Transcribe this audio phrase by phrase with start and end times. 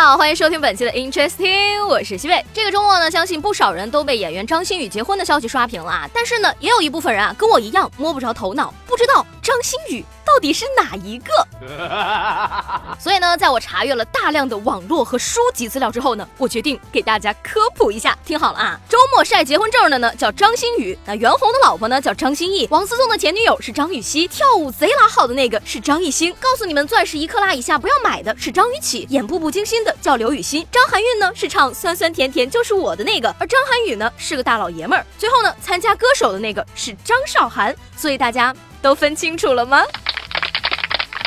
[0.00, 2.44] 好，欢迎收听本期的 Interesting，我是西贝。
[2.54, 6.08] 这个周末呢，相信不少人都被演员张馨予结婚的消息刷屏了啊。
[6.14, 10.04] 但是呢，也有一部分人啊，跟我一样摸不着头脑，不知道张馨予。
[10.24, 11.48] 到底是哪一个？
[13.00, 18.16] 所以呢，在我查阅了大量的网络和书籍资料之后呢，我决定给大家科普一下。
[18.26, 26.30] 听好了啊，周末晒结婚证的呢叫张馨予，那袁弘的老婆呢叫张歆艺，王思聪的前女友是张雨绮，跳舞贼拉好的那个是张艺兴。
[26.38, 35.04] 告诉你们，钻石一克拉以下不要买的是张雨绮，演步步惊心的叫刘雨欣，张含韵呢是唱酸酸甜甜就是我的那个，而张涵予呢是个大老爷们儿。
[35.18, 37.74] 最后呢，参加歌手的那个是张韶涵。
[37.96, 39.82] 所以大家都分清楚了吗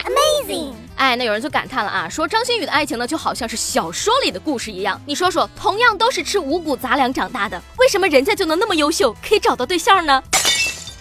[0.05, 0.73] ？Amazing！
[0.95, 5.01] 哎，那有人就感叹了啊，说张馨予的爱情呢，就好像是小说里的故事一样。
[5.05, 10.23] 你说说，同样都是吃五谷杂粮长大的，为什么人家就能那么优秀，可以找到对象呢？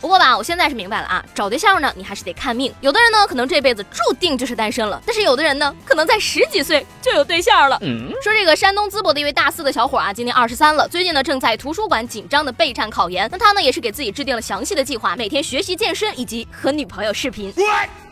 [0.00, 2.72] 不过吧，我现在是明白了啊，找对象呢，你还是得看命。
[2.80, 7.78] 有的人呢，可能这辈子注定就是单身了；但是有的人呢，可能在十几岁就有对象了。
[7.82, 13.28] 嗯说这个山东淄博的一位大四的小伙啊，今年二十三了，最近呢正在图书馆紧张的备战考研。
[13.30, 17.52] 那他呢也是给自己制定了详细的计划，每天学习健身以及和女朋友视频。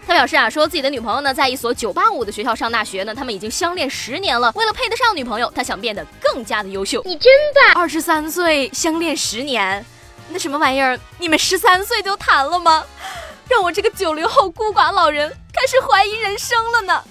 [0.06, 4.53] 他表示啊，说自己的女朋友呢在一所九八五的学校上大学呢，他们已经相恋十年了。
[4.55, 7.03] 为了配得上女朋友，他想变得更加的优秀。
[7.05, 7.83] 你真棒！
[7.83, 9.84] 二十三岁相恋十年。
[10.31, 10.98] 那什么玩意儿？
[11.19, 12.84] 你们十三岁就谈了吗？
[13.48, 17.03] 让我这个九零后孤寡老人开始怀疑人生了呢。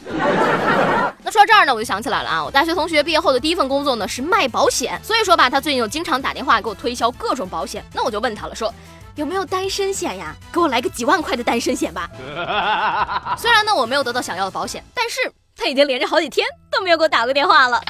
[1.23, 7.83] 那说到这儿呢，我就想起来了啊，我大学同学毕业后的第一份工作呢是卖保险，所以说吧，他最近就经常打电话给我推销各种保险。
[7.91, 8.71] 那我就问他了，说
[9.15, 10.35] 有没有单身险呀？
[10.53, 12.07] 给我来个几万块的单身险吧。
[13.35, 15.17] 虽然呢我没有得到想要的保险，但是
[15.55, 17.81] 他已经连着好几天都没有给我打过电话了。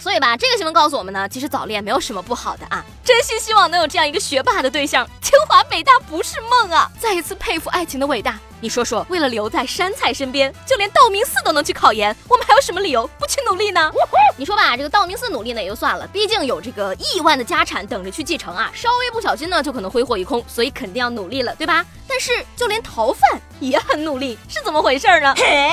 [0.00, 2.84] 所以吧，这个新闻告诉我们呢，其实早恋没有什么不好的啊。
[3.04, 6.90] 真心希望能有这样一个学霸的对象，清华北大不是梦啊！
[6.98, 8.38] 再一次佩服爱情的伟大。
[8.60, 13.92] 你说说，为了留在山菜身边，就连道明寺都能去考研，我们还有什么理由不去努力呢？
[14.38, 21.84] 你说吧，这个道明寺努力呢也就算了，毕竟有这个亿万的家产等着去继承啊，稍微不小心呢就可能挥霍一空，所以肯定要努力了，对吧？
[22.14, 25.34] 但是就连逃犯也很努力，是怎么回事呢？
[25.36, 25.68] 嘿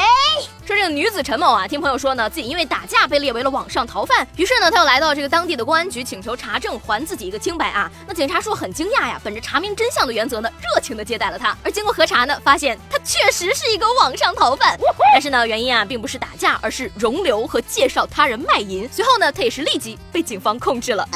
[0.65, 7.91] 说这个女子陈某啊，听朋友说呢，自己因为打架被列为了网上逃犯，于是呢，她又来到这个当地的公安局请求查证，还自己一个清白啊。
[8.07, 11.55] 那警察说很惊讶呀，本着查明真相的原则呢，热情的接待了他。
[11.63, 12.79] 而经过核查呢，发现。
[12.89, 14.79] 他确实是一个网上逃犯，
[15.13, 18.89] 但是呢，原因啊并不是打架，而是容留和介绍他人卖淫。
[18.91, 21.07] 随后呢，他也是立即被警方控制了。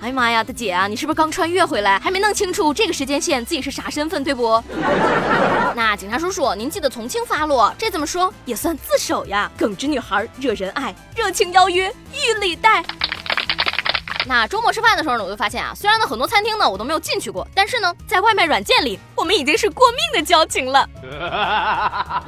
[0.00, 4.62] 哎呀妈呀，大姐啊，你是不是刚穿越回来，还没弄清楚这个时间线自己是啥身份，对不？
[5.76, 9.50] 那警察叔叔，您记得从轻发落，这怎么说也算自首呀。
[9.56, 12.84] 耿直女孩惹人爱，热情邀约欲礼待。
[14.26, 20.88] 那周末吃饭的时候呢，我就发现啊，虽然呢很多餐厅呢我都没有进去过，但是呢在外卖软件里，我们已经是过命的交情了。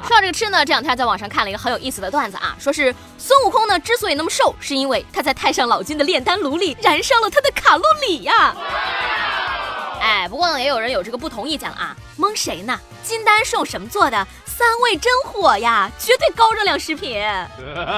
[0.03, 8.55] 说到这个吃呢，这两天在网上看了一个很有意思的段子啊，说是孙悟空呢之所以那么瘦，是因为他在太上老君的炼丹炉里燃烧了他的卡路里呀。
[10.07, 12.79] 哎，不过呢也有人有这个不同意见了啊，蒙谁呢？
[13.03, 14.25] 金丹是用什么做的？
[14.57, 17.21] 三味真火呀，绝对高热量食品。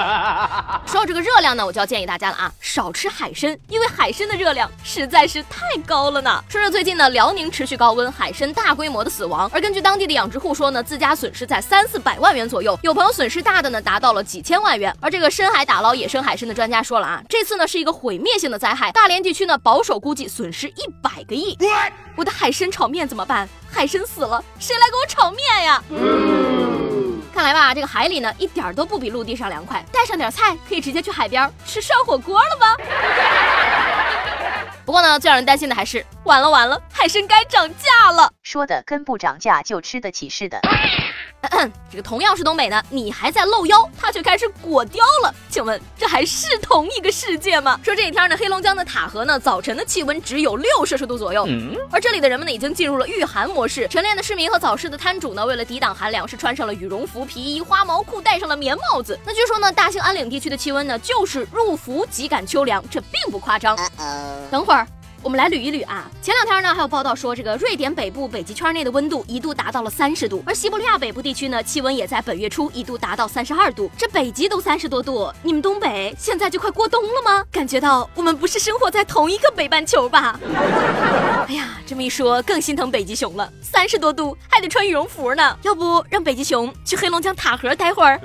[0.84, 6.44] 说到这个热量呢，我就要建议大家了啊，少吃海参，因为海参的热量实在是太高了呢。
[6.50, 14.94] 说着最近呢，辽宁持续高温，海参大规模的死亡，而根据当地的养殖户说呢，自家损失在三四百万元左右，有朋友损失大的呢，达到了几千万元。
[15.00, 21.56] 而这个深海打捞野生海参的专家说了啊，这次呢是一个毁灭性的灾害，大连地区呢保守估计损失一百个亿。
[22.16, 23.48] 我的海参炒面怎么办？
[23.72, 25.82] 海参死了，谁来给我炒面呀？
[27.32, 29.82] 看来吧，这个海里呢一点都不比陆地上凉快。
[29.92, 32.76] 带上点菜，可以直接去海边吃涮火锅了吧？
[34.84, 38.30] 不过呢，最让人担心的还是，完了完了，海参该涨价了。
[38.42, 40.60] 说的跟不涨价就吃得起似的。
[41.90, 45.34] 这个同样是东北的，你还在露腰，他却开始裹貂了。
[45.48, 47.80] 请问这还是同一个世界吗？
[47.82, 51.48] 说这一天呢，黑龙江的塔河呢，早晨的气温只有六摄氏度左右，
[51.90, 53.88] 而这里的人们呢，已经进入了御寒模式。
[53.88, 59.18] 晨练的市民和早市的摊主呢，为了抵挡寒凉，是穿上了羽绒服、皮衣、花毛裤，戴上了棉帽子。
[59.24, 63.76] 那据说呢，大兴安岭地区的气温呢，就是入伏即感秋凉，这并不夸张。
[64.50, 64.86] 等会儿。
[65.22, 66.10] 我们来捋一捋啊。
[66.30, 73.90] 前两天呢，还有报道说，这个瑞典北部北极圈内的温度一度达到了三十度，而西伯利亚北部地区呢，气温也在本月初一度达到三十二度。
[73.98, 77.44] 这北极都三十多度，你们东北现在就快过冬了吗？
[77.50, 80.38] 感觉到我们不是生活在同一个北半球吧？
[81.48, 83.52] 哎呀，这么一说，更心疼北极熊了。
[83.60, 88.20] 三十多度还得穿羽绒服呢，要不让北极熊去黑龙江塔河待会儿？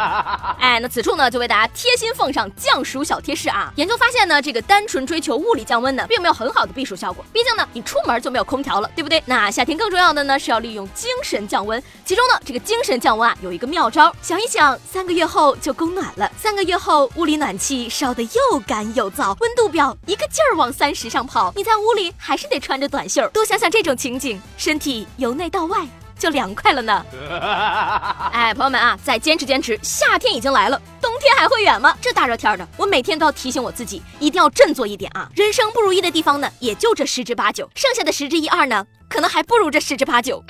[0.58, 3.70] 哎，那此处呢，就为大家贴心奉上降暑小贴士啊。
[3.76, 7.22] 研究发现呢，这个单纯追求物理降温呢，并没有很好的避暑效果。
[7.34, 9.20] 毕竟呢，你出门就没有空调了，对不对？
[9.26, 11.82] 那夏天更重要的呢，是要利用精神降温。
[12.04, 14.14] 其中呢，这个精神降温啊，有一个妙招。
[14.22, 23.28] 想一想，三个月后就供暖了，三个月后屋里暖气烧得又干又燥，温度表一个劲儿往三十上跑，你在屋里还是得穿着短袖。
[23.30, 25.84] 多想想这种情景，身体由内到外。
[26.24, 27.04] 就凉快了呢。
[28.32, 31.94] 哎，朋友们啊，再坚持坚持，夏天已经来了，冬天还会远吗？
[32.00, 35.28] 这大热天的，我每天都要提醒我自己，一定要振作一点啊！
[35.36, 40.42] 人生不如意的地方呢，也就这十之八九，剩下的十之一二呢，可能还不如这十之八九。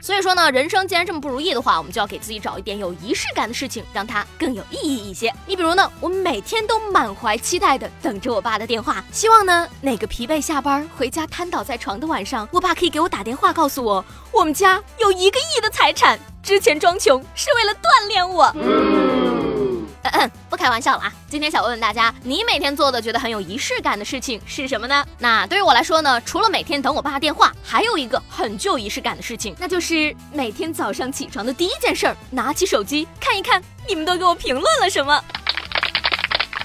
[0.00, 5.32] 所以说呢，人生既然这么不如意的话，我们就要给自己找一点有仪式感的事情，让它更有意义一些。
[5.46, 14.04] 你比如呢，我每天都满怀期待的等着我爸的电话，希望呢，哪个疲惫下班回家瘫倒在床的晚上，我爸可以给我打电话，告诉我
[14.38, 18.52] 我们家有一个亿的财产，之前装穷是为了锻炼我。
[18.54, 21.12] 嗯不开玩笑了啊！
[21.28, 25.04] 今天想问问大家，你每天做的觉得很有仪式感的事情是什么呢？
[25.18, 35.22] 那对于我来说呢，除了每天等我爸电话，还有一个很具有仪式感的事情， 那就是每天早上起床的第一件事儿，拿起手机看一看你们都给我评论了什么。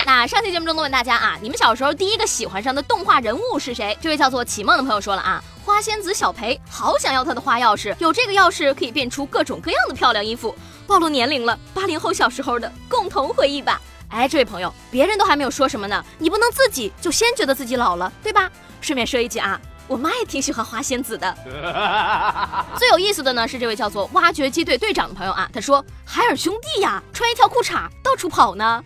[0.05, 3.97] 那上期节目中都问大家啊，你们小时候第一个喜欢上的动画人物是谁？
[4.01, 5.43] 这位叫做启梦的朋友说了啊。
[5.65, 10.53] 花仙子小裴好想要他的花钥匙，有这个钥匙可以变出各种各样的漂亮衣服。
[10.85, 13.81] 暴露年龄了，八零后小时候的共同回忆吧。
[14.09, 18.51] 哎，这位朋友，别人都还没有说什么呢，你不能自己就先觉得自己老了，对吧？
[18.81, 21.33] 顺便说一句啊，我妈也挺喜欢花仙子的。
[22.77, 28.83] 最有意思的呢是这位叫做挖掘机队队长的朋友啊，他说海尔兄弟呀，穿一条裤衩到处跑呢。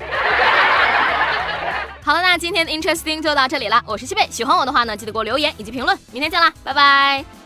[2.08, 3.84] 好了，那今天的 Interesting 就到这里了。
[3.86, 6.00] 我是西贝，喜欢我的话呢，记得给我留言以及评论。
[6.14, 7.37] 明天见啦，拜拜。